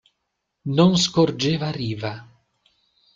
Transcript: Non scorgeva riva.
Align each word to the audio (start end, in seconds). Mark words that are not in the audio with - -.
Non 0.77 0.95
scorgeva 0.97 1.69
riva. 1.69 2.13